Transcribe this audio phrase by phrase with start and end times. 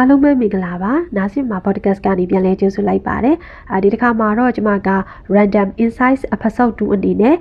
[0.00, 3.36] အားလုံးပဲမင်္ဂလာပါနားဆင်မှာ podcast ကနေပြန်လဲကြိုဆိုလိုက်ပါတယ်
[3.72, 4.90] အဲဒီတစ်ခါမှာတော့ကျွန်မက
[5.36, 7.36] random insights episode 2အနေနဲ့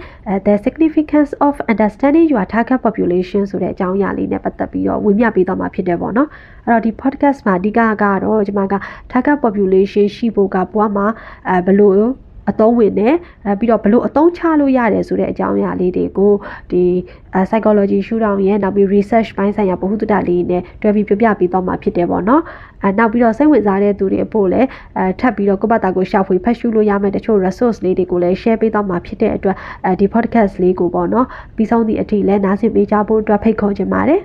[0.46, 6.30] the significance of understanding your target population ဆိုတဲ့အကြောင်းအရာလေးနဲ့ပတ်သက်ပြီးတော့ဝင်ပြပေးသွားမှာဖြစ်တယ်ပေါ့နော်
[6.66, 8.76] အဲ့တော့ဒီ podcast မှာအဓိကကတော့ကျွန်မက
[9.12, 11.08] target population ရှိဖို့ကဘွားမှာ
[11.50, 12.02] အဲဘလို့
[12.50, 16.34] အသုံးဝင်တယ်အဲပြီးတော့ဘလို့အသုံးချလို့ရတယ်ဆိုတဲ့အကြောင်းအရာလေးတွေကို
[16.72, 16.84] ဒီ
[17.50, 22.42] psychology ရှုထောင့်ရဲ့နောက်ပြီး research ဘိုင်းဆိုင်ရာဗဟုသုတလေးနဲ့တွဲပြီးပြပြပေးတော့မှာဖြစ်တယ်ပေါ့နော်
[22.84, 24.68] အဲနောက်ပြီးတော့စိတ်ဝင်စားတဲ့သူတွေအဖို့လည်း
[24.98, 29.56] အဲထပ်ပြီးတော့ကိုယ့်ဘာသာကိုရှာဖွေဖတ်ရှုလို့ရမယ့်တချို့ resource လေးတွေကိုလည်း share ပေးတော့မှာဖြစ်တဲ့အတွက်
[29.86, 34.22] အဲဒီ podcast လေးကိုပေါ့နော်ပြီးဆုံးသည့်အထိလည်းနားဆင်ပေးကြဖို့အတွက်ဖိတ်ခေါ်ချင်ပါတယ်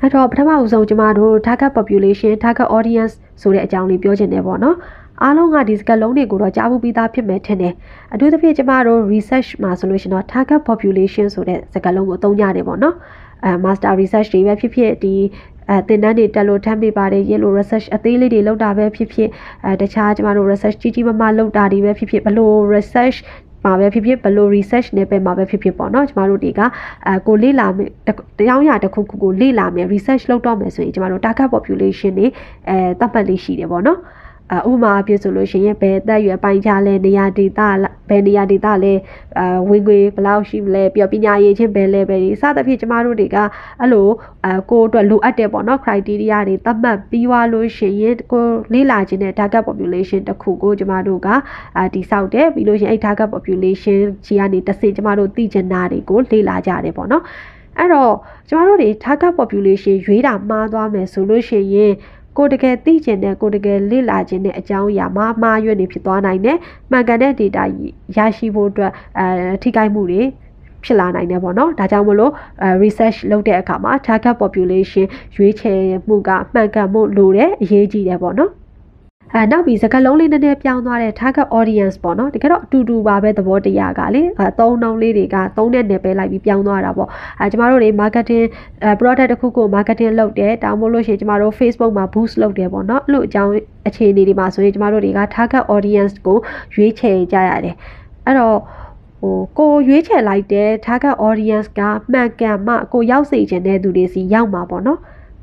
[0.00, 4.76] အဲ့တော့ပထမအဦးဆုံးကျမတို့ target population target audience ဆိုတဲ့အကြောင်းလေးပြောချင်တယ်ပေါ့နော်
[5.20, 7.74] အားလုံးကဒီစကားလုံးတွေကိုတော့ကြားဖို့ပြီးသားဖြစ်မယ်ထင်တယ်
[8.14, 12.96] အထူးသဖြင့်ကျမတို့ research မှာဆိုလို့ရှိရင်တော့ target population ဆိုတဲ့စကားလုံးကိုအသုံးရတယ်ပေါ့နော်
[13.44, 15.14] အဲ master research တွေပဲဖြစ်ဖြစ်ဒီ
[15.68, 19.28] အဲသင်တန်းတွေတက်လို့ထမ်းပေးပါတယ်ရေလို့ research အသေးလေးတွေလုပ်တာပဲဖြစ်ဖြစ်
[19.64, 23.18] အဲတခြားကျမတို့ research ကြီးကြီးမားမားလုပ်တာတွေပဲဖြစ်ဖြစ်ဘလို့ research
[23.64, 26.60] မှာပဲဖြစ်ဖြစ်ဘလို့ research နဲ့ပဲမှာပဲဖြစ်ဖြစ်ပေါ့နော်ကျမတို့တွေက
[27.06, 27.88] အဲကိုလေ့လာမယ်
[28.38, 32.26] တရားရတစ်ခုခုကိုလေ့လာမယ် research လုပ်တော့မယ်ဆိုရင်ကျမတို့ target population တွေ
[32.68, 33.84] အဲသတ်မှတ်လေးရှိတယ်ပေါ့
[34.52, 37.60] နော်ဥပမာအဖြစ်ဆိုလို့ရှိရင်ဘယ်အသက်အရွယ်ပိုင်းခြားလဲနေရာဒေသ
[38.08, 38.94] ဘယ်နေရာဒေသလဲ
[39.38, 43.36] အဝင်ခွေဘယ်လောက်ရှိမလဲပြီးတော့ပညာရေးချင်းဘယ် level တွေစသဖြင့်ကျမတို့တွေက
[43.80, 44.08] အဲ့လို
[44.46, 51.28] အကိုအတွက်လိုအပ်တယ်ပေါ့နော် criteria တွေသတ်မှတ်ပြီးွားလို့ရှိရင်ကိုလေ့လာခြင်းတဲ့ target population တစ်ခုကိုကျမတို့က
[51.76, 57.24] အာတိဆောက်တယ်ပြီးလို့ရှိရင်အဲ့ target population ကြီးကနေတစ်ဆင့်ကျမတို့သိချင်တာတွေကိုလေ့လာကြတယ်ပေါ့နော်
[57.78, 58.14] အဲ့တော့
[58.48, 61.92] ကျမတို့တွေ target population ရွေးတာမှားသွားမယ်ဆိုလို့ရှိရင်
[62.36, 66.58] ကိုတကယ်သိကျင်တဲ့ကိုတကယ်လေ့လာခြင်းတဲ့အကြောင်းအရာမှာမှားရွံ့နေဖြစ်သွားနိုင်တယ်
[66.90, 67.64] မှန်ကန်တဲ့ data
[68.16, 69.26] ရရှိဖို့အတွက်အဲ
[69.62, 70.22] ထိခိုက်မှုတွေ
[70.84, 72.32] ဖြစ်လာနိုင်တယ်ပေါ့နော်ဒါကြောင့်မလို့
[72.82, 78.50] research လုပ်တဲ့အခါမှာ target population ရွေးချယ်မှုကမှန်ကန်မှုလိုတယ်အရေးကြီးတယ်ပေါ့နော်
[79.34, 87.08] အဲနောက်ပြီးစကားလုံးလေးနည်းနည်းပြောင်းသွားတဲ့ target audience ပေါ့နော်တကယ်တော့အတူတူပါပဲသဘောတရားကလေအဲသုံးနှုန်းလေးတွေကသုံးတဲ့နယ်ပယ်လိုက်ပြီးပြောင်းသွားတာပေါ့
[87.40, 88.46] အဲကျမတို့တွေ marketing
[88.84, 93.52] အဲ product တစ်ခုကို marketing လုပ်တယ်တောင်းမို့လို့ရှိရင်ကျမတို့ Facebook မှာ boost လုပ်တယ်ပေါ့နော်အဲ့လိုအကြောင်း
[93.88, 96.38] အခြေအနေတွေမှာဆိုရင်ကျမတို့တွေက target audience ကို
[96.74, 97.76] ရွေးချယ်ကြရတယ်
[98.26, 98.58] အဲ့တော့
[99.20, 101.80] ဟိုကိုရွေးချယ်လိုက်တဲ့ target audience က
[102.12, 105.00] မှန်ကန်မှကိုရောက်စေချင်တဲ့သူတွေစီရောက်မှာပေါ့နော်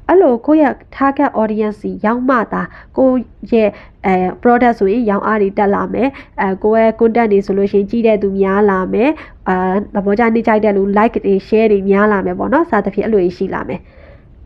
[0.09, 2.62] အဲ့လိုကိုယ့်ရဲ့ target audience စီရောက်မှသာ
[2.97, 3.20] ကိုယ့်
[3.52, 3.70] ရဲ့
[4.06, 6.09] အဲ product ဆိုရင်ရောင်းအားတွေတက်လာမယ်
[6.42, 9.09] အဲကိုယ့်ရဲ့ content တွေဆိုလို့ရှိရင်ကြည့်တဲ့သူများလာမယ်
[9.47, 9.56] အဲ
[9.96, 13.80] သဘောကျနေကြတဲ့လူ like တွေ share တွေများလာမယ်ပေါ့နော်စသဖြင့်အဲ့လိုရှိလာမယ်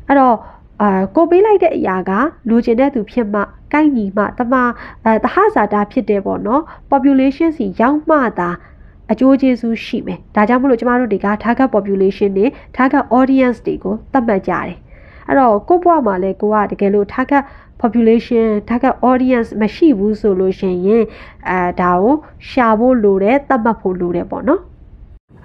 [0.08, 0.36] အဲ့တော့
[0.82, 2.12] အာကိုပေးလိုက်တဲ့အရာက
[2.50, 3.40] လိုချင်တဲ့သူဖြစ်မှ
[3.74, 4.54] ကိုက်ညီမှတမ
[5.06, 8.50] အဲတဟဇာတာဖြစ်တယ်ပေါ့နော် population စီရောက်မှသာ
[9.12, 12.46] အကျိုးကျေးဇူးရှိမယ်ဒါကြောင့်မလို့ကျမတို့တွေက target population တွေ
[12.78, 14.74] target audience တွေကိုသတ်မှတ်ကြတယ်
[15.28, 17.44] အဲ့တော့ကိုယ့်ဘဝမှာလည်းကိုကတကယ်လို့ target
[17.82, 21.04] population target audience မရှိဘူးဆိုလို့ရှိရင်
[21.50, 22.16] အဲဒါကို
[22.50, 24.62] ရှာဖို့လိုတယ်သတ်မှတ်ဖို့လိုတယ်ပေါ့နော်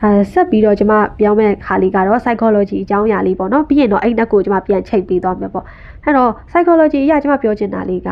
[0.02, 5.64] အဲဆက်ပြီးတော့ကျွန်မပြောင်းမဲ့ခါလေးကတော့ psychology အကြောင်းအရာလေးပေါ့နော်ပြီးရင်တော့အဲ့နှက်ကိုကျွန်မပြန်ချိန်ပေးသွားမယ်ပေါ့
[6.04, 8.08] အဲ့တော့ psychology အရာကျွန်မပြောချင်တာလေးက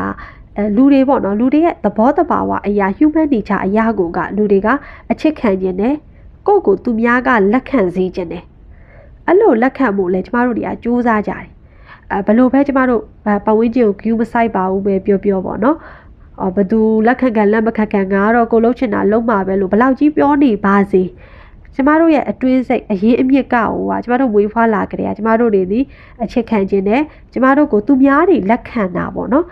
[0.57, 4.67] အဲလူတွေပေါ့နော်လူတွေရဲ့သဘောတဘာဝအရာ human nature အရာကိုကလူတွေက
[5.11, 5.95] အချစ်ခံခြင်းနဲ့
[6.47, 8.43] ကိုယ့်ကိုသူများကလက်ခံစေခြင်းနဲ့
[9.27, 11.56] အဲ့လိုလက်ခံမှုလဲကျမတို့တွေကစူးစမ်းကြတယ်အဲ
[12.27, 13.01] ဘလို့ပဲကျမတို့
[13.45, 15.77] ပတ်ဝန်းကျင်ကို view မဆိုင်ပါဘူးပဲပြောပြောပေါ့နော်
[16.41, 21.01] အော်ဘသူလက်ခံကန်လက်မခံကန်ကတော့ကိုလုံးချင်တာလုံးမှာပဲလို့ဘလောက်ကြီးပြောနေပါစေ
[21.75, 25.79] ကျမတို့ရဲ့အတွင်းစိတ်အရေးအမြစ်ကဟိုကကျမတို့ဝေးဖွားလာကြတဲ့ကျမတို့တွေဒီ
[26.23, 27.01] အချစ်ခံခြင်းနဲ့
[27.33, 29.45] ကျမတို့ကိုသူများတွေလက်ခံတာပေါ့နော်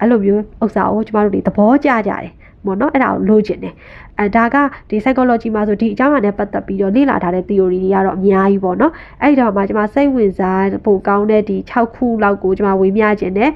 [0.00, 2.32] အဲ့လိုမျိုးဥစ္စာကိုကျမတို့တွေသဘောကျကြတယ်
[2.64, 3.74] ပေါ့နော်အဲ့ဒါကိုလိုချင်တယ်
[4.18, 4.56] အဲဒါက
[4.88, 8.92] ဒီ psychology မှာဆိုဒီအကြောင်းအရာနဲ့ပတ်သက်ပြီးတော့လေ့လာထားတဲ့ theory တွေကတော့အများကြီးပေါ့နော်
[9.22, 13.50] အဲ့ဒီတော့မှကျွန်မစိတ်ဝင်စားဖို့ကောင်းတဲ့ဒီ6ခုလောက်ကိုကျွန်မဝေမျှခြင်းနဲ့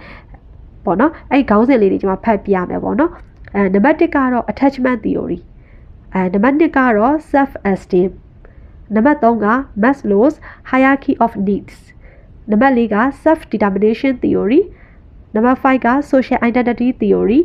[0.85, 3.11] ပေါ့နော်အဲ့ခေါင်းစဉ်လေးတွေကျွန်မဖတ်ပြမယ်ပေါ့နော်
[3.55, 5.39] အဲနံပါတ်1ကတော့ attachment theory
[6.15, 8.11] အဲနံပါတ်2ကတော့ self esteem
[8.95, 9.47] နံပါတ်3က
[9.83, 10.37] Maslow's
[10.71, 11.77] hierarchy of needs
[12.51, 14.61] နံပါတ်4က self determination theory
[15.35, 17.41] နံပါတ်5က social identity theory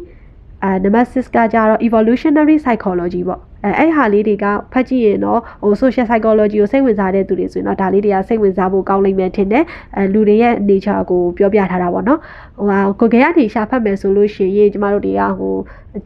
[0.64, 9.64] အဲနံပါတ်6ကကြတော့ evolutionary psychology ပေါ့အဲအဲ့ဟာလေးတွေကဖတ်ကြည့်ရင်တော့ဟို social psychology ကိုစိတ်ဝင်စားတဲ့သူတွေဆိုရင်တော့ဒါလေးတွေကစိတ်ဝင်စားဖို့ကောင်းလိမ့်မယ်ထင်တယ်
[9.96, 12.20] အဲလူတွေရဲ့ nature ကိုပြောပြထားတာပေါ့နော်
[12.58, 15.56] ဟိုဟာကိုကြကနေရှာဖတ်မယ်ဆိုလို့ရှိရင်ကျမတို့တွေကဟို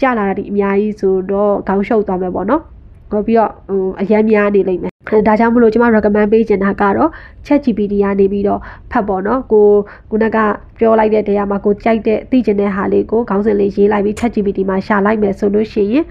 [0.01, 2.61] ကြလာတာဒီအများကြီးဆိုတော့ခေါင်းရှုပ်သွားမယ်ပေါ့နော်
[3.11, 4.94] ဟိုပြီးတော့ဟိုအရန်များနေလိမ့်မယ်
[5.27, 7.09] ဒါကြောင့်မလို့ကျွန်မ recommend ပေးချင်တာကတော့
[7.45, 8.59] ChatGPT ကနေပြီးတော့
[8.91, 9.67] ဖတ်ပေါ့နော်ကို
[10.09, 10.37] ခုနက
[10.79, 16.05] ပြောလိုက်တဲ့တရားမှာကိုကြိုက်တဲ့သိချင်တဲ့ဟာလေးကိုခေါင်းစဉ်လေးရေးလိုက်ပြီး ChatGPT မှာရှာလိုက်မယ်ဆိုလို့ရှိရင်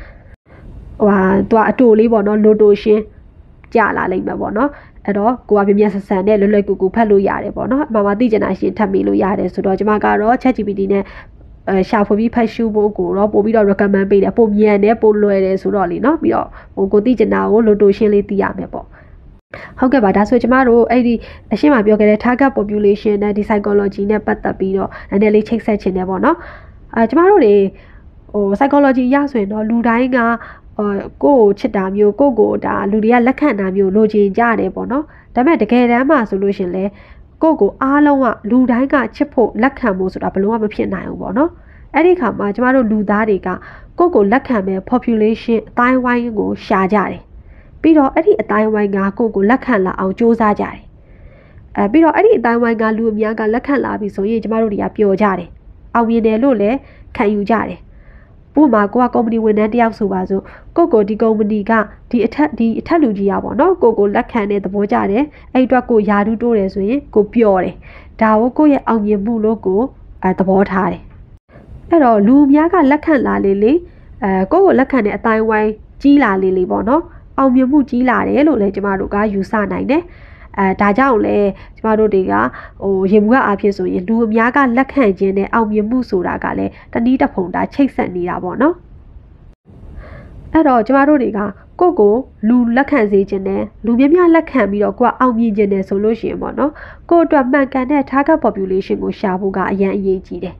[1.00, 1.20] ဟိုဟာ
[1.50, 3.02] သူကအတူလေးပေါ့နော်လိုတိုရှင်း
[3.74, 4.70] ကြလာလိမ့်မယ်ပေါ့နော်
[5.06, 11.02] အဲ့တော့ကိုကပြပြဆက်ဆန်နဲ့လွယ်လွယ်ကူကူဖတ်လို့ရတယ်ပေါ့နော်အမှန်မှသိချင်တာရှင်ထပ်မိလို့ရတယ်ဆိုတော့ကျွန်မကတော့ ChatGPT နဲ့
[11.68, 18.86] အဲရှာဖွေပြီးဖတ်ရှုဖို့ကိုတော့ပို့ပြီးတော့ recommend ပေးတယ်ပိုမြန်တယ်ပိုလွယ်တယ်ဆိုတော့လေနော်ပြီးတော့ဟိုကိုသိချင်တာကိုလိုတိုရှင်းလေးသိရမယ်ပေါ့
[19.78, 21.14] ဟုတ်ကဲ့ပါဒါဆိုကျမတို့အဲ့ဒီ
[21.52, 26.36] အရှင်းမပြောခဲ့တဲ့ target population နဲ့ဒီ psychology နဲ့ပတ်သက်ပြီးတော့နည်းနည်းလေးချိတ်ဆက်ခြင်းတယ်ပေါ့နော်
[26.94, 27.54] အဲကျမတို့တွေ
[28.32, 30.18] ဟို psychology ရဆိုရင်တော့လူတိုင်းက
[30.78, 36.84] အော်ကိုယ့်ကိုချစ်တာမျိုးကိုယ့်ကိုဒါလူတွေကလက်ခံတာမျိုးလိုချင်ကြတယ်ပေါ့နော်ဒါပေမဲ့တကယ်တမ်းမှာဆိုလို့ရှင်လဲ
[37.44, 41.50] ကိုယ့်ကိုအားလုံးကလူတိုင်းကချစ်ဖို့လက်ခံဖို့ဆိုတာဘယ်လို့မှမဖြစ်နိုင်ဘူးပေါ့နော်
[41.94, 43.48] အဲ့ဒီခါမှာကျမတို့လူသားတွေက
[43.98, 47.22] ကိုယ့်ကိုလက်ခံမဲ့ population အတိုင်းဝိုင်းကိုရှာကြတယ်
[47.80, 50.78] ပြီးတော့အဲ့ဒီအတိုင်းဝိုင်းကကိုယ့်ကိုလက်ခံလာအောင်စူးစမ်းကြတယ်
[51.76, 55.48] အဲပြီးတော့အဲ့ဒီအတိုင်းဝိုင်းကလူအများကလက်ခံလာပြီဆိုရင်ကျမတို့တွေကပျော်ကြတယ်
[55.94, 56.76] အောင်မြင်တယ်လို့လည်း
[57.16, 57.78] ခံယူကြတယ်
[58.60, 60.42] ဥပမာကိုကကုမ္ပဏီဝန်ထမ်းတယောက်ဆိုပါစို့
[60.76, 61.72] ကိုကိုဒီကုမ္ပဏီက
[62.10, 67.76] ဒီအထက်ဒီအထက်လူကြီးရပါတော့ကိုကိုလက်ခံတဲ့သဘောကြတယ်အဲ့အတွက်ကိုယာဒူးတိုးတယ်ဆိုရင်ကိုပျော်တယ်
[68.20, 69.80] ဒါကိုကိုရဲ့အောင်မြင်မှုလို့ကို
[70.22, 71.02] အဲသဘောထားတယ်
[71.88, 73.72] အဲ့တော့လူများကလက်ခံလာလေလေ
[74.22, 75.70] အဲကိုကိုလက်ခံတဲ့အတိုင်းဝိုင်း
[76.02, 77.02] ကြီးလာလေလေပေါ့နော်
[77.38, 80.02] အောင်မြင်မှုကြီးလာတယ်လို့လည်းကျမတို့ကယူဆနိုင်တယ်
[80.58, 81.38] အဲဒါကြောင့်လဲ
[81.76, 82.34] ကျမတို့တွေက
[82.82, 88.74] ဟိုရေဘူးကအားဖြစ်ဆိုရင်လူအများကလက်ခံခြင်းနဲ့အောင်မြင်မှုဆိုတာကလည်းတနည်းတစ်ဖုံတာချိတ်ဆက်နေတာပေါ့နော်
[90.52, 91.40] အဲ့တော့ကျမတို့တွေက
[91.80, 92.14] ကိုယ့်ကို
[92.48, 96.72] လူလက်ခံစေခြင်းနဲ့လူများများလက်ခံပြီးတော့ကိုယ်အောင်မြင်ခြင်းနဲ့ဆိုလို့ရှိရင်ပေါ့နော်
[97.10, 100.56] ကိုယ့်အတွက်မှန်ကန်တဲ့ target population ကိုရှာဖို့ကအရင်အရေးကြီးတယ်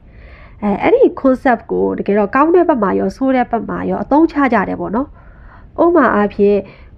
[0.63, 5.07] အဲအဲ့ဒီ concept ကိုတကယ်တော့ကောင်းတဲ့ဘက်မှာရောဆိုးတဲ့ဘက်မှာရောအသုံးချကြတယ်ပေါ့နော်
[5.83, 6.57] ဥပမာအားဖြင့်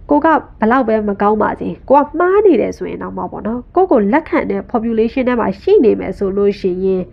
[0.09, 0.27] ကိုက
[0.59, 7.03] ဘလောက်ပဲမကောင်းပါစေကိုကမှားနေတယ်ဆိုရင်တော့မပေါ့နော်ကိုကိုလက်ခံတဲ့ population ထဲမှာရှိနေမယ်ဆိုလို့ရှိရင်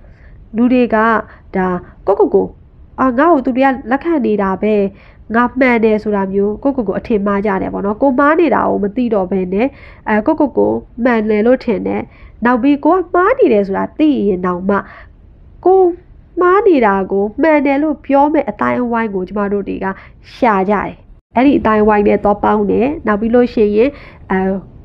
[0.56, 0.96] လူတွေက
[1.56, 1.68] ဒါ
[2.06, 2.46] ကိုကိုကို
[3.00, 4.74] အာငါ့ကိုသူတွေကလက်ခံနေတာပဲ
[5.34, 9.66] ငါမှန်တယ်ဆိုတာမျိုးကိုကိုကိုအထင်မှားကြတယ်ပေါ့နော်ကိုမှားနေတာကိုမသိတော့ဘဲနဲ့
[10.08, 10.72] အဲကိုကိုကို
[11.04, 12.02] မှန်တယ်လို့ထင်တယ်
[12.44, 14.76] နောက်ပြီးကိုကမှားနေတယ်ဆိုတာသိရင်တော့မှ
[15.64, 15.80] ကို
[16.40, 19.86] မှားနေတာကိုမှန်တယ်လို့ပြောမဲ့အတိုင်းအဝိုင်းကိုကျမတို့တွေက
[20.34, 21.03] ရှာကြတယ်
[21.34, 23.90] အဲ့ဒီအတိုင်းဝိုင်းနဲ့တော့ပေါင်းတယ်နောက်ပြီးလို့ရှိရင်
[24.32, 24.40] အဲ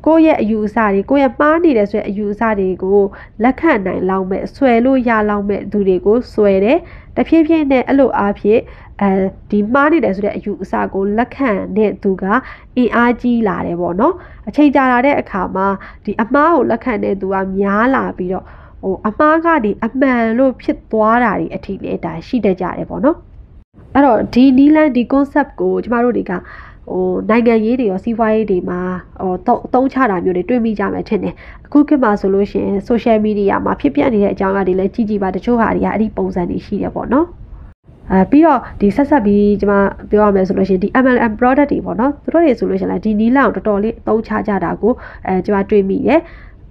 [0.06, 3.02] ကိုယ့်ရဲ့အယူအဆတွေကိုယ့်ရဲ့မှားနေတဲ့ဆိုတဲ့အယူအဆတွေကို
[3.44, 6.78] လက်ခံနိုင်လောက်မဲ့ဆွဲလို့ရလောက်မဲ့သူတွေကိုဆွဲတယ်
[7.16, 8.62] တဖြည်းဖြည်းနဲ့အဲ့လိုအားဖြင့်
[9.02, 9.10] အဲ
[9.52, 12.24] ဒီမှားနေတယ်ဆိုတဲ့အယူအဆကိုလက်ခံတဲ့သူက
[12.78, 14.16] အင်အားကြီးလာတယ်ပေါ့နော်
[14.48, 15.68] အချိန်ကြာလာတဲ့အခါမှာ
[16.06, 18.46] ဒီအမှားကိုလက်ခံတဲ့သူကများလာပြီးတော့
[18.84, 23.18] ဟိုအမှားကဒီအမှန်လို့ဖြစ်သွားတာတွေအထိလည်းဒါရှိတတ်ကြတယ်ပေါ့နော်
[23.94, 26.32] အဲ့တော့ဒီနီလန်ဒီ concept ကိုကျမတို့တွေက
[26.92, 28.80] ဟိုနိုင်ငံရေးတွေရောစီးပွားရေးတွေမှာ
[29.22, 31.34] ဟိုတော့အသုံးချတာမျိုးတွေတွေ့မိကြမယ်ထင်တယ်
[31.66, 37.28] အခုခေတ်မှာဆိုလို့ရှိရင် social media မှာဖြစ်ပျက်နေတဲ့အကြောင်းအရာတွေလည်းကြည့်ကြည့်ပါတချို့ဟာတွေကအဲ့ဒီပုံစံတွေရှိတယ်ပေါ့နော်
[38.12, 44.94] အဲပြီးတော့ဒီဆက်ဆက်ပြီးကျွန်မပြောရမယ်ဆိုလို့ရှိရင်ဒီ MLM product တွေပေါ့နော်သူတို့တွေဆိုလို့ရှိရင်လည်းဒီနီလာကိုတော်တော်လေးအသုံးချကြတာကို
[45.28, 46.20] အဲကျွန်မတွေ့မိတယ်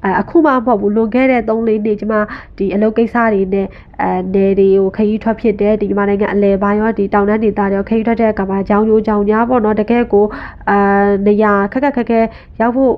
[0.05, 2.15] အဲအခုမှမဟုတ်ဘူးလွန်ခဲ့တဲ့3လေးနှစ်ကျမ
[2.59, 3.67] ဒီအလုပ်ကိစ္စတွေနဲ့
[4.03, 10.27] အဲနယ်တွေကိုခရီးထွက်ဖြစ်တဲ့ဒီမြန်မာနိုင်ငံအလဲပိုင်းရောဒီတောင်တန်းဒေသတွေရောခရီးထွက်တဲ့အခါမှာကြောင်ကြိုးကြောင်ညာပေါ့နော်တကယ်ကို
[10.71, 10.79] အာ
[11.27, 12.21] နေရာခက်ခက်ခက်ခဲ
[12.61, 12.93] ရောက်ဖို့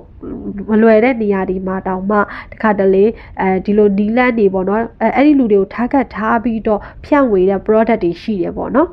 [0.71, 2.17] မလွယ်တဲ့နေရာဒီမှာတောင်မှ
[2.53, 3.05] တခါတလေ
[3.41, 8.89] အဲဒီလိုနီလန်းနေပေါ့နော်အဲအဲ့ဒီလူတွေကိုထားခတ်ထားပြီးတော့ဖြန့်ဝေတဲ့ product တွေရှိတယ်ပေါ့နော်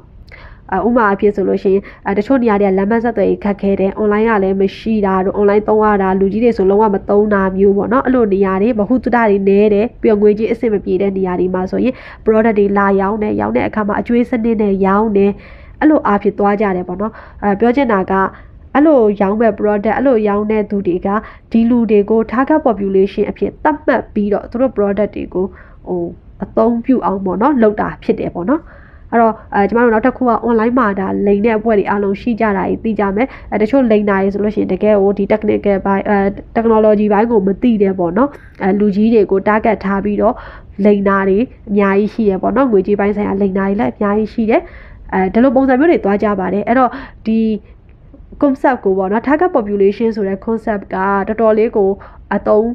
[0.88, 11.94] ဥမာအဖြစ်ဆိုလို့ရှိရင်အဲတချို့နေရာတွေကလမ်းမဆက်သွယ်ရေးခက်ခဲတယ် online ကလည်းမရှိတာတို့ online သုံးရတာလူကြီးတွေဆိုလုံးဝမသုံးတာမျိုးပေါ့နော်အဲ့လိုနေရာတွေဘဟုတုတတွေနဲတယ်ပြီးတော့ငွေကြီးအဆင်မပြေတဲ့နေရာတွေမှာဆိုရင်
[12.26, 15.32] product တွေလာရောင်းတယ်ရောင်းတဲ့အခါမှာအကျွေးစနစ်နဲ့ရောင်းတယ်
[15.80, 18.14] အဲ့လိုအားဖြစ်သွားကြတယ်ပေါ့နော်အဲပြောချင်တာက
[18.74, 21.08] အဲ့လိုရောင်းမဲ့ product အဲ့လိုရောင်းတဲ့သူတွေက
[21.52, 25.46] ဒီလူတွေကို target population အဖြစ်သတ်မှတ်ပြီးတော့သူတို့ product တွေကို
[25.88, 26.04] ဟို
[26.44, 28.62] အသုံးပြုအောင်ပေါ့နော်လုပ်တာဖြစ်တယ်ပေါ့နော်
[29.12, 36.18] အဲ့တော့အဲကျမတို့နောက်တစ်ခုက online မှာဒါလိန်တဲ့အဖွဲ့တွေအားလုံးရှိကြတာကြီးသိကြမယ်အဲတချို့လိန်တာတွေဆိုလို့ရှိရင်တကယ်ဟိုဒီ technical ဘိုင်းအဲ
[36.56, 38.30] technology ဘိုင်းကိုမသိတဲ့ပေါ့နော်
[38.64, 40.36] အဲလူကြီးတွေကို target ထားပြီးတော့
[40.86, 41.38] လိန်တာတွေ
[41.70, 44.62] အများကြီးရှိရပေါ့နော်ငွေကြေးပိုင်းဆိုင်ရာလိန်တာတွေလည်းအများကြီးရှိတယ်
[45.14, 46.92] အဲဒီလိုပုံစံမျိုးတွေသွားကြပါတယ်အဲ့တော့
[47.26, 47.40] ဒီ
[48.42, 50.96] concept ကိုပေါ့နော် target population ဆိုတဲ့ concept က
[51.28, 51.90] တော်တော်လေးကို
[52.36, 52.68] အသုံး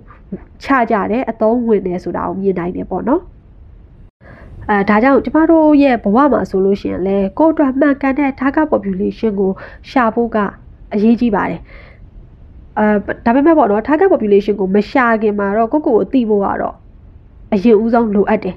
[0.65, 3.21] ချကြတယ်အသုံးဝင်တယ်ဆိုတာကိုမြင်နိုင်တယ်ပေါ့နော်
[4.71, 9.51] အဲဒါကြောင့်ကျမတို့ရဲ့ဘဝမှာဆိုလို့ရှိရင်လည်းကိုယ့်အတွက်မှန်ကန်တဲ့ target population ကို
[9.91, 10.37] ရှာဖို့က
[10.95, 11.61] အရေးကြီးပါတယ်
[12.79, 12.87] အဲ
[13.25, 16.77] ဒါပေမဲ့ပေါ့နော် target population ကိုမရှာခင်မှာတော့ကိုယ့်ကိုယ်ကိုသိဖို့ကတော့
[17.53, 18.57] အရင်ဦးဆုံးလိုအပ်တယ်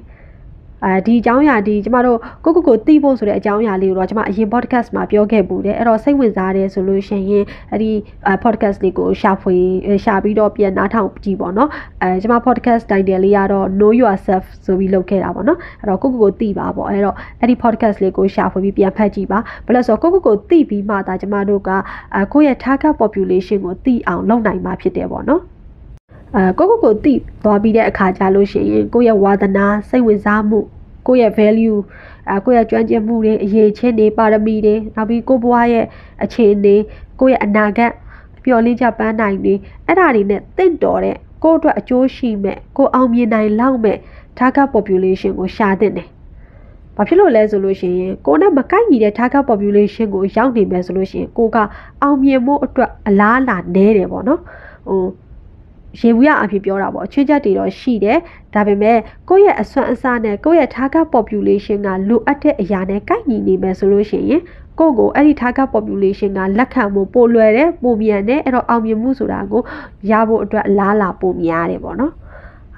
[0.86, 7.92] အဲဒီအကြောင်းအရာဒီကျမတို့ကိုကိုကိုသိဖို့ဆိုတဲ့အကြောင်းအရာလေးကိုတော့ကျမအရင် podcast မှာပြောခဲ့ပူတယ်အဲ့တော့စိတ်ဝင်စားတယ်ဆိုလို့ရှိရင်အဲ့ဒီ
[8.44, 9.56] podcast လေးကိုရှာဖွေ
[10.04, 11.70] ရှာပြီးတော့ပြန်နားထောင်ကြည့်ပေါ့နော်
[12.02, 21.70] အဲကျမ podcast title လေးကတော့ know yourself ဆိုပြီးလုပ်ခဲ့တာပေါ့နော်အဲ့တော့ကိုကိုကိုသိပါပေါ့အဲ့တော့အဲ့ဒီ podcast လေးကိုရှာဖွေပြီးပြန်ဖတ်ကြည့်ပါဘယ်လို့ဆိုကိုကိုကိုသိပြီးမှဒါကျမတို့က
[22.34, 25.44] ကိုယ့်ရဲ့ target population ကိုသိအောင်လုပ်နိုင်မှာဖြစ်တယ်ပေါ့နော်
[26.36, 27.14] အဲကိုကိုကိုသိ
[27.44, 30.60] သွားပြီးတဲ့အခါကျလို့ရှိရင်ကိုယ့်ရဲ့ဝါသနာစိတ်ဝင်စားမှု
[31.08, 31.78] ကိုယ့်ရဲ့ value
[32.30, 35.86] အဲကိုယ့်ရဲ့ကျွမ်းကျင်မှုတွေအရေးချင်းတွေပါရမီတွေနောက်ပြီးကိုယ့်ဘဝရဲ့
[36.24, 36.76] အခြေအနေ
[37.20, 37.92] ကိုယ့်ရဲ့အနာဂတ်
[38.44, 39.54] ပျော်လင့်ချက်ပန်းနိုင်တွေ
[39.86, 43.98] အဲ့ဒါတွေနဲ့တင့်တော်တဲ့ကိုယ့်အတွက်အကျိုးရှိမဲ့ကိုအောင်မြင်နိုင်လောက်မဲ့
[44.38, 46.08] target population ကိုရှာသင့်တယ်။
[46.96, 51.58] ဘာဖြစ်လို့လဲဆိုလို့ရှိရင်ကိုနဲ့မကိုက်ညီတဲ့ target population ကိုရောက်နေမယ်ဆိုလို့ရှိရင်ကိုက
[52.02, 54.42] အောင်မြင်မှုအတွက်အလားအလာနည်းတယ်ပေါ့နော်။
[54.88, 55.02] ဟို
[56.00, 58.20] ရေဘူးရအဖြစ်ပြောတာပေါ့အချွေးချက်တွေတော့ရှိတယ်
[58.54, 58.98] ဒါပေမဲ့
[59.30, 64.42] ကိုယ့်ရဲ့အစွမ်းအစနဲ့ကိုယ့်ရဲ့ target population ကလိုအပ်တဲ့အရာနဲ့ကိုက်ညီနေမယ်ဆိုလို့ရှိရင်
[64.80, 69.62] ကိုယ့်ကိုအဲ့ဒီ target population ကလက်ခံမှုပိုလွယ်တယ်ပိုမြန်တယ်အဲ့တော့အောင်မြင်မှုဆိုတာကို
[70.10, 72.14] ရဖို့အတွက်အလားလာပိုများတယ်ပေါ့နော်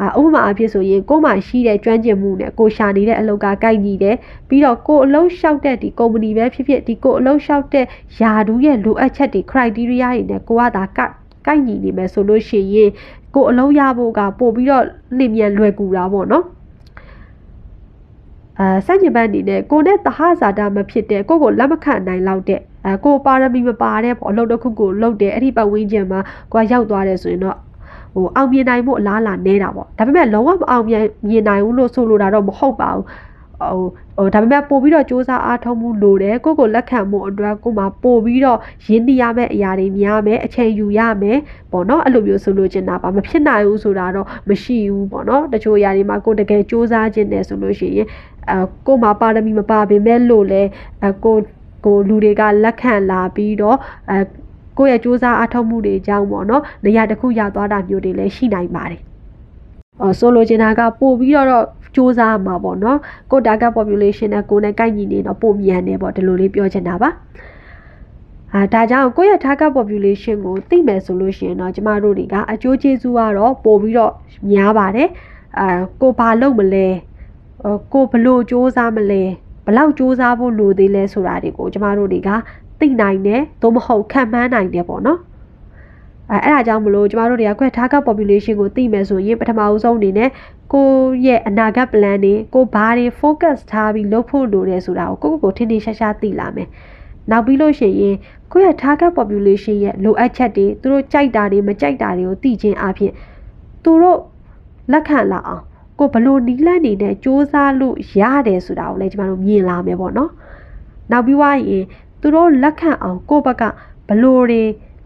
[0.02, 4.16] အာဥပမာအဖြစ်ဆိုရင်ကို့မှာရှိတဲ့ကျွမ်းကျင်မှုနဲ့ကိုရှာနေတဲ့အလုပ်ကကိုက်ညီတယ်
[4.50, 7.86] ပြီးတော့ကိုအလုပ်လျှောက်တဲ့ဒီကုမ္ပဏီပဲဖြစ်ဖြစ်ဒီကိုအလုပ်လျှောက်တဲ့
[8.20, 11.00] ယာဒူးရဲ့လိုအပ်ချက်တွေ criteria တွေနဲ့ကိုကဒါက
[11.48, 12.90] ကိုက်ညီနေမယ်ဆိုလို့ရှိရင်
[13.36, 14.86] ကိုအလုံးရဖို့ကပို့ပြီးတော့
[15.18, 16.46] လင်မြန်လွယ်ကူတာပေါ့နော်
[18.60, 26.20] အဲစัจจิဘတ်အနေနဲ့ကိုနဲ့သဟဇာတာမဖြစ်တဲ့ကိုကိုလက်မခံနိုင်လောက်တဲ့အဲကိုပါရမီမပါတဲ့ပေါ့အလုပ်တစ်ခုကိုလုပ်တယ်အဲ့ဒီပတ်ဝန်းကျင်မှာ
[26.54, 27.58] ကိုကရောက်သွားတယ်ဆိုရင်တော့
[28.14, 33.04] ဟိုအောင်မြင်နိုင်ဖို့အလားအလာနည်းတာပေါ့ဒါပေမဲ့လုံးဝမအောင်မြင်မြင်နိုင်ဘူးလို့ဆိုလိုတာတော့မဟုတ်ပါဘူး
[33.62, 33.76] ဟို
[34.18, 41.38] ဟိုဒါပေမဲ့ပို့ပြီးတော့စူးစမ်းအားထုတ်မှုလိုတယ်ကိုကိုလက်ခံမှုအတွက်ကိုမှပို့ပြီးတော့ရင်းနှီးရမယ့်အရာတွေများမယ်အချိန်ယူရမယ်
[41.72, 48.08] ပေါ့နော်အဲ့လိုမျိုးဆိုလို့ချင်တာပါမဖြစ်နိုင်ဘူးဆိုတာတော့မရှိဘူးပေါ့နော်တချို့အရာတွေမှာကိုတကယ်စူးစမ်းခြင်းတယ်ဆိုလို့ရှိရင်
[48.52, 50.64] အဲကိုမှပါရမီမပါပေမဲ့လို့လဲ
[51.04, 51.36] အဲကို
[51.86, 53.78] ကိုလူတွေကလက်ခံလာပြီးတော့
[54.12, 54.20] အဲ
[54.78, 59.07] ကိုယ့်ရဲ့စူးစမ်းအားထုတ်မှုတွေကြောင့်ပေါ့နော်နေရာတစ်ခုရောက်သွားတာမျိုးတွေလည်းရှိနိုင်ပါတယ်အော်
[60.20, 63.00] ဆိုလိုချင်တာကပို့ပြီးတော့စူးစမ်းမှာပေါ့နော်
[63.32, 67.10] ကို target population နဲ့ကိုနဲ့ကိုက်ညီနေတော့ပိုမြန်နေပေါ့ဒီလိုလေးပြောချင်တာပါ
[68.54, 74.14] အာဒါကြောင့်ကိုယ့်ရဲ့ target population ကိုသိမယ်ဆိုလို့ရှိရင်တော့ကျမတို့တွေကအကျိုးကျေးဇူးကတော့ပို့ပြီးတော့
[74.52, 75.10] များပါတယ်
[75.60, 75.68] အာ
[76.02, 76.88] ကိုဘာလုပ်မလဲ
[77.94, 79.24] ကိုဘလို့စူးစမ်းမလဲ
[79.66, 82.30] ဘလောက်စူးစမ်းဖို့လိုသေးလဲဆိုတာတွေကိုကျမတို့တွေက
[82.80, 85.20] သိနိုင်တယ်သို့မဟုတ်ခံမှန်းနိုင်တယ်ပေါ့နော်
[86.32, 90.30] အဲအဲ့ဒါကြောင့်မလို့ကျမတို့တွေကခွဲ target population ကိုသိမယ်ဆိုရင်ပထမအဆုံးအနေနဲ့
[90.74, 90.90] ကို
[91.26, 96.68] ရဲ့အနာဂတ် plan တွေကိုဘာတွေ focus ထားပြီးလုပ်ဖို့လိုတယ်ဆိုတာကိုကိုကိုကိုထင်ထင်ရှားရှားသိလာမယ်။
[97.32, 98.16] နောက်ပြီးလို့ရှိရင်
[98.52, 103.12] ကိုယ့်ရဲ့ target population ရဲ့လိုအပ်ချက်တွေသူတို့ကြိုက်တာတွေမကြိုက်တာတွေကိုသိချင်းအပြင်
[103.84, 104.20] သူတို့
[104.92, 105.64] လက်ခံလာအောင်
[106.00, 110.32] ကိုဘလို့နီးလန့်နေတဲ့စ조사လို့ရတယ်ဆိုတာကိုလည်းကျမတို့မြင်လာမယ်ပေါ့နော်။
[111.12, 111.84] နောက်ပြီးွားရင်
[112.22, 113.64] သူတို့လက်ခံအောင်ကိုယ့်ဘက်က
[114.10, 114.64] ဘလို့တွေ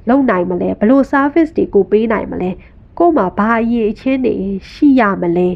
[0.09, 2.49] လုပ်နိုင်မလဲဘလို့ service တွေကိုပေးနိုင်မလဲ
[2.99, 4.33] ကို့မှာဘာအရေးအချင်းတွေ
[4.71, 5.47] ရှိရမလဲ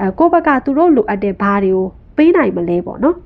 [0.00, 1.86] အဲကို့ဘက်ကသူတို့လိုအပ်တဲ့ဘာတွေကို
[2.16, 3.16] ပေးနိုင်မလဲပေါ့နော်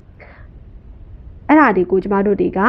[1.47, 2.59] အဲ့ဒါတွေကိုကျမတို့တွေက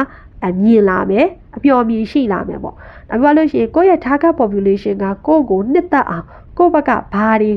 [0.45, 2.75] အမြင်လာမယ်အပျော်မြင်ရှိလာမယ်ပေါ့
[3.09, 6.25] နောက်ပြောလို့ရှိရင်ကိုယ့်ရဲ့ target population ကကိုယ့်ကိုနှစ်သက်အောင်
[6.57, 7.51] ကိုယ့်ဘက်ကဘာတွေ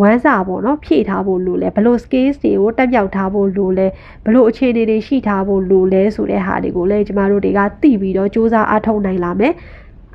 [0.00, 3.86] ဝမ်းစာပေါ့နော်ဖြည့်ထားဖို့လိုလဲဘလို့ skills တွေကိုတက်မြောက်ထားဖို့လိုလဲ
[4.24, 9.52] ဘလို့အခြေအနေတွေရှိထားဖို့လိုလဲဆိုတဲ့ဟာတွေကိုလည်းကျမတို့တွေကသိပြီးတော့စူးစမ်းအားထုတ်နိုင်လာမယ်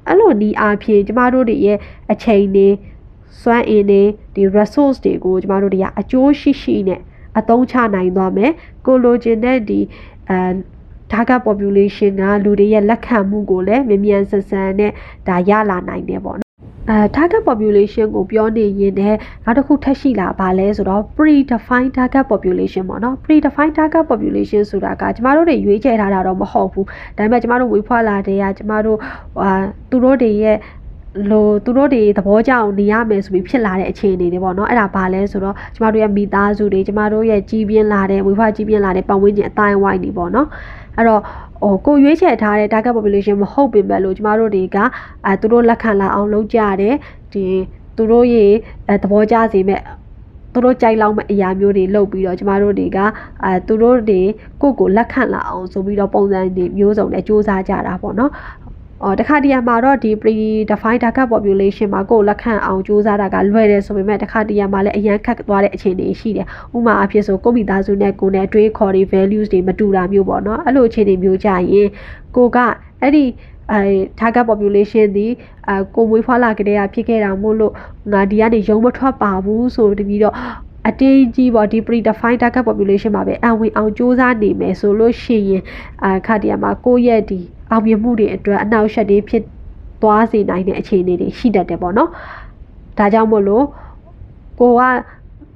[0.08, 1.78] အဲ့လိုနီးအားဖြင့်ကျမတို့တွေရဲ့
[2.12, 2.68] အချိန်တွေ
[3.42, 4.02] စွမ်းအင်တွေ
[4.36, 7.00] ဒီ resource တွေကိုကျမတို့တွေကအကျိုးရှိရှိနဲ့
[7.40, 8.52] အသုံးချနိုင်သွားမယ်
[8.86, 9.80] ကိုလိုချင်တဲ့ဒီ
[10.30, 10.38] အဲ
[11.12, 14.92] target population ကလူတွေရဲ့လက်ခံမှုကိုလည်းမြ мян ဆန်ဆန်နဲ့
[15.28, 16.47] ဒါရလာနိုင်တယ်ပေါ့နော်
[16.91, 26.87] အဲ target population ကိုပြောနေရင်လည်းနောက်တစ်ခုထပ်ရှိလာပါလဲဆိုတော့ predefined target population ပေါ့နော် predefined target population ဆိုတာကကျမတို့တွေရွေးချယ်ထားတာတော့မဟုတ်ဘူး
[27.17, 28.99] ဒါပေမဲ့ကျမတို့ဝေဖွာလာတဲ့ကကျမတို့
[29.38, 29.50] ဟာ
[29.91, 30.57] သူတို့တွေရဲ့
[31.31, 40.49] လို့သူတို့တွေသဘောကျအောင်နေရမယ်ဆိုပြီးဖြစ်လာတဲ့အခြေအနေတွေပေါ့နော်အဲ့ဒါဘာလဲဆိုတော့ကျမတို့ရဲ့မိသားစုတွေကျမတို့ရဲ့ကြီးပြင်းလာတဲ့ဝေဖွာကြီးပြင်းလာတဲ့ပတ်ဝန်းကျင်အတိုင်းဝိုင်းတွေပေါ့နော်
[40.97, 41.23] အဲ့တော့
[41.62, 44.77] ဟိုကိုရွေးချယ်ထားတဲ့ target population မဟုတ်ပေမဲ့လို့ကျမတို့တွေက
[45.27, 46.95] အဲသူတို့လက်ခံလာအောင်လုပ်ကြရတယ်
[47.33, 47.45] ဒီ
[47.97, 48.47] သူတို့ရေ
[48.88, 49.81] အဲသဘောကျစေမဲ့
[50.53, 52.99] သူတို့ကြိုက်လောက်မဲ့အရာမျိုးတွေလုပ်ပြီးတော့ကျမတို့တွေက
[53.45, 54.21] အဲသူတို့တွေ
[54.62, 58.31] ကိုကိုလက်ခံလာအောင်ဆိုပြီးတော့ပုံစံတွေမျိုးစုံနဲ့စူးစမ်းကြတာပေါ့နော်
[59.02, 71.88] အော်တခါတရံမှာတော့ဒီ predefined target population မှာကိုယ်လက်ခံအောင်စူးစမ်းတာကလွယ်တယ်ဆိုပေမဲ့တခါတရံမှာလည်းအရန်ခက်သွားတဲ့အခြေအနေရှိတယ်။ဥမာအဖြစ်ဆိုကိုမိသားစုနဲ့ကိုယ်နဲ့တွေးခေါ်တွေ values တွေမတူတာမျိုးပေါ့နော်။အဲ့လိုအခြေအနေမျိုးကြရင်
[72.37, 72.59] ကိုက
[73.00, 73.25] အဲ့ဒီ
[73.73, 73.81] အဲ
[74.19, 75.26] target population ဒီ
[75.69, 77.73] အကိုမွေးဖွားလာကြတဲ့ဖြစ်ခဲ့တာမို့လို့
[78.12, 80.35] ငါဒီကနေရုံမထွက်ပါဘူးဆိုပြီးတော့
[80.88, 85.62] အတင်းကြီးပေါ့ဒီ predefined target population မှာပဲအဝင်အောင်စူးစမ်းနေမယ်ဆိုလို့ရှိရင်
[86.05, 87.40] အခါတည်းမှာကိုယ့်ရဲ့ဒီ
[87.71, 89.43] အောင်မြင်မှုတွေအတွက်အနောက်ရှက်တွေဖြစ်
[90.03, 92.11] သွားစေနိုင်တဲ့အခြေအနေတွေရှိတတ်တယ်ပေါ့နော်
[92.99, 93.65] ဒါကြောင့်မို့လို့
[94.61, 94.83] ကိုက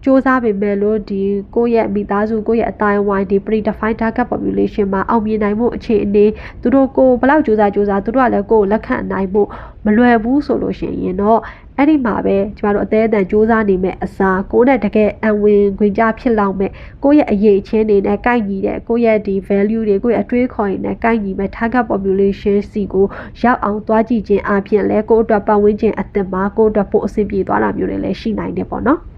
[0.04, 1.22] စူးစမ်းပေမဲ့လို့ဒီ
[1.54, 6.26] ကိုယ့်ရဲ့မိသားစုကိုယ့်ရဲ့အတိုင်းဝိုင်းဒီ predefined target population မှာအောင်မြင်နိုင်မှုအခြေအနေ
[6.62, 9.48] သူတို့ကိုဘယ်လောက်စူးစမ်းစူးစမ်းသူတို့ကလည်းကိုယ်ကိုလက်ခံနိုင်ဖို့
[9.84, 11.40] မလွယ်ဘူးဆိုလို့ရှိရင်တော့
[11.78, 16.70] အဲ့ဒီမှာပဲကျမတို့အသေးအတန်စူးစမ်းနေမဲ့အစားကိုယ်နဲ့တကယ်အဝင်ခွင့်ကြဖြစ်လောက်မဲ့
[17.04, 23.06] ကိုယ့်ရဲ့အရေးချင်းတွေနဲ့ကိုက်ညီတဲ့ကိုယ့်ရဲ့ဒီ value တွေကိုယ့်ရဲ့အတွေးခေါ်တွေနဲ့ကိုက်ညီမဲ့ target population စီကို
[23.42, 29.11] ရောက်အောင်သွားကြည့်ခြင်းအပြင်လဲကိုယ့်အတွက်ပတ်ဝန်းကျင်အသစ်မှာကိုယ့်အတွက်ပိုအဆင်ပြေသွားတာမျိုးတွေလည်းရှိနိုင်တယ်ပေါ့နော်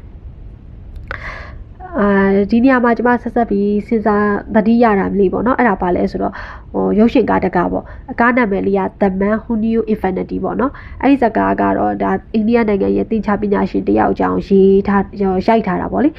[2.01, 2.09] အာ
[2.51, 6.33] ဒီနေရာမှာကျွန်မဆက်ဆက်ပြီးစဉ်းစားသတိရတာမျိုးပေါ့နော်အဲ့ဒါပါလဲဆိုတော့
[6.73, 16.11] ဟိုရုပ်ရှင်ကားတကားပေါ့အကားနာမည်လေးက The Man Who Knew Infinity ပေါ့နော်အဲ့ဒီဇာတ်ကားကတော့ဒါအိန္ဒိယနိုင်ငံရဲ့သင်္ချာပညာရှင်တယောက်အကြောင်းရေးထားရိုက်ထားတာပေါ့လေ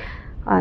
[0.49, 0.55] အာ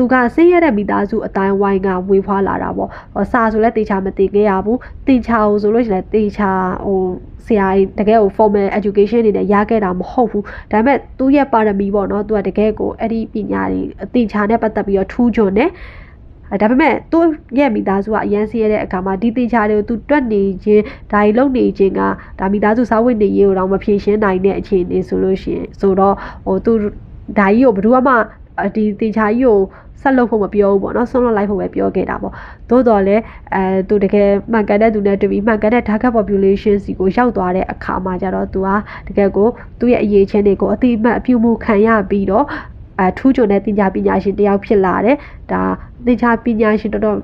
[0.00, 2.88] သူကဆင်းရဲတဲ့မိသားစုအတိုင်းဝိုင်းကဝေဖွာလာတာပေါ့။
[3.32, 4.76] စာဆိုလည်းတေချာမသိခဲ့ရဘူး။
[5.08, 6.50] တေချာကိုဆိုလို့ရှိရင်တေချာ
[6.86, 7.00] ဟို
[7.46, 10.42] ဆရာကြီးတကယ်ကို formal education တွေနဲ့ရခဲ့တာမဟုတ်ဘူး။
[10.72, 15.70] ဒါပေမဲ့သူ့ရဲ့ပါရမီပေါ့နော်။သူကတကယ်ကိုအဲ့ဒီပညာတွေအတေချာနဲ့ပတ်သက်ပြီးတော့ထူးချွန်တယ်။
[16.60, 17.24] ဒါပေမဲ့သူ့
[17.58, 22.00] ရဲ့မိသားစုကအရန်စီးရတဲ့အခါမှာဒီတေချာတွေကိုသူတွက်နေခြင်းဒါကြီးလုံနေခြင်းက
[22.38, 26.14] ဒါမိသားစုစာဝတ်နေရေးကိုတော့မဖြေရှင်းနိုင်တဲ့အခြေအနေဆိုလို့ရှိရင်ဆိုတော့
[26.46, 26.72] ဟိုသူ
[27.38, 28.14] ဒါကြီးကိုဘယ်သူမှ
[28.74, 29.58] ဒီတေချာကြီးကို
[30.02, 32.32] ဆက်လုပ်ဖို့မပြောဘူးပေါ့နော်ဆုံးလွတ်လိုက်ဖို့ပဲပြောခဲ့တာပေါ့
[32.70, 33.22] သို့တော်လည်း
[33.54, 38.68] အဲသူတကယ်မှန်ကန်တဲ့သူနဲ့တွေ့ပြီးမှန်ကန်တဲ့ target population စီကိုရောက်သွားတဲ့အခါမှာကျတော့သူက
[39.08, 42.46] တကယ်ကိုသူ့ရဲ့အရေးချင်းတွေကိုအတိအမှတ်အပြုမှုခံရပြီးတော့
[43.00, 45.16] အထူးချွန်တဲ့တင် जा ပညာရှင်တယောက်ဖြစ်လာတယ်
[45.50, 45.62] ဒါ
[46.06, 47.16] တင် जा ပညာရှင်တော်တော်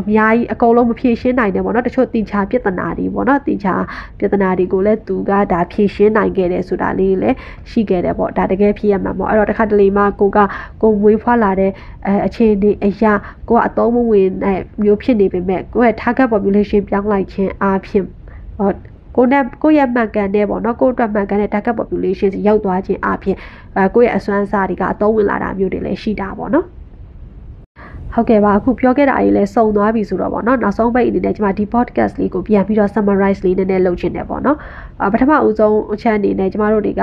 [0.00, 3.74] အများကြီးအကုန်လုံးမဖြေရှင်းနိုင်တယ်ပေါ့နော်တချို့တင်ချာပြဿနာတွေပေါ့နော်တင်ချာ
[4.18, 7.36] ပြဿနာတွေကိုလည်းသူကဒါဖြေရှင်းနိုင်ခဲ့တယ်ဆိုတာလေးလည်း
[7.70, 10.38] ရှိခဲ့တယ်ပေါ့ဒါတကယ်ဖြစ်ရမှာပေါ့အဲ့တော့တစ်ခါတလေမှကိုက
[10.82, 11.70] ကိုမွေးဖွားလာတဲ့
[12.06, 13.12] အဲအခြေအနေအရာ
[13.48, 18.04] ကိုကအသုံးမဝင်တဲ့မျိုးဖြစ်နေပေမဲ့ကိုရဲ့ target population ပြောင်းလိုက်ခြင်းအားဖြင့်
[18.58, 18.70] ဟော
[19.16, 23.36] ကိုနဲ့ကိုရဲ့မှန်ကန်တဲ့ပေါ့နော်ကိုအတွက်မှန်ကန်တဲ့ target population စီရောက်သွားခြင်းအပြင်
[23.76, 26.66] အဲကိုရဲ့အစွမ်းစားတွေကအသုံးဝင်လာတာမျိုးတွေလည်းရှိတာပေါ့နော်
[28.14, 34.56] ဟုတ်ကဲ့ပါအခုပြောခဲ့တာကြီးလဲစုံသွားပြီဆိုတော့ဗောနော်နောက်ဆုံးပိတ်အနေနဲ့ကျွန်မဒီ podcast လေးကိုပြန်ပြီးတော့ summarize လေးနည်းနည်းလုပ်ချင်တယ်ဗောနော်
[35.04, 37.02] အပထမဦးဆုံးအချက်အနေနဲ့ကျမတို့တွေက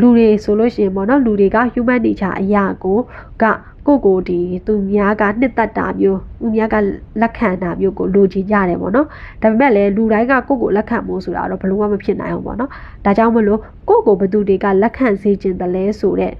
[0.00, 2.98] လူတွေဆိုလို့ရှိရင်ဗောနော်လူတွေက human nature အရာကို
[3.42, 3.44] က
[3.86, 6.76] ကိုကိုဒီသူများကနှစ်သက်တာမျိုးသူများက
[7.20, 9.06] လက်ခံတာမျိုးကိုလိုချင်ကြတယ်ပေါ့နော်
[9.42, 12.70] ဒါပေမဲ့လည်းလူတိုင်းကကိုကိုလက်ခံမို့ဆိုတာတော့ဘယ်လို့မှမဖြစ်နိုင်ဘူးပေါ့နော်
[13.04, 16.34] ဒါကြောင့်မလို့ကိုကိုဘသူတွေကလက်ခံစေချင်တယ်လဲဆိုတော့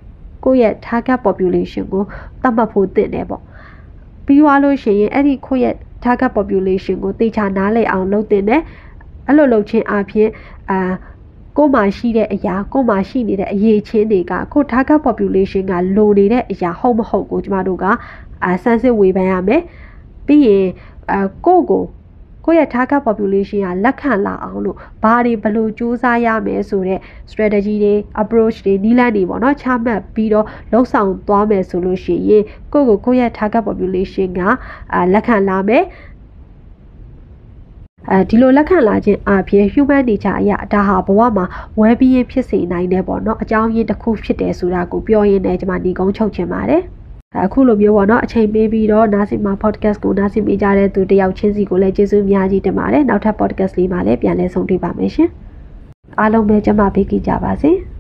[0.45, 2.03] ကိုယ့်ရဲ့ target population ကို
[2.43, 3.43] သတ်မှတ်ဖို့တင့်တယ်ပေါ့
[4.27, 8.63] ပြီးသွားလို့ရှိရင်အဲ့ဒီကိုယ့်ရဲ့ target population ကိုတေချာနားလည်အောင်လုပ်တင်တယ်
[9.27, 10.29] အဲ့လိုလုပ်ခြင်းအပြင်
[10.71, 10.93] အာ
[11.57, 17.85] ကိုမှရှိတဲ့အရာကိုမှရှိနေတဲ့အရေးချင်းတွေကကို target population ကလိုနေတဲ့အရာဟုတ်မဟုတ်ကိုကျမတို့က
[18.45, 19.63] အာစမ်းစစ်ဝေဖန်ရမယ်
[20.27, 20.67] ပြီးရင်
[21.13, 21.83] အာကိုကို
[22.45, 34.41] ကိုယ့်ရဲ့ target population ကလက်ခံလာအောင်လို့ဘာတွေဘယ်လိုစူးစမ်းရမယ်ဆိုတဲ့ strategy တွေ approach တွေနည်းလမ်းတွေပေါ့နော်ချမှတ်ပြီးတော့လှုပ်ဆောင်သွားမယ်ဆိုလို့ရှိရင်ကိုယ့်ကိုကိုယ့်ရဲ့ target population က
[34.95, 35.85] အာလက်ခံလာမယ်
[38.11, 41.45] အဲဒီလိုလက်ခံလာခြင်းအပြင် human nature အရာဒါဟာဘဝမှာ
[41.81, 46.83] well-being ဖြစ်စေနိုင်တယ်ပေါ့နော်အကြောင်းရင်းတစ်ခုဖြစ်တယ်ဆိုတာကိုပြောရင်းနဲ့ကျွန်မညီကုန်းချုပ်ချင်ပါတယ်
[47.43, 55.31] အခုလိုမျိုးပေါ့နော်အချိန်ပေးပြီးတော့နားဆင်မှာ podcast ကိုနားဆင်ပေးကြတဲ့သူတယောက်ချင်းစီကိုလည်းကျေးဇူးအများကြီးတင်ပါတယ်နောက်ထပ် podcast လေးမှာလည်းပြန်လည်ဆုံတွေ့ပါမယ်ရှင်
[56.19, 57.73] အားလုံးပဲကျမပေးကြပါစေ။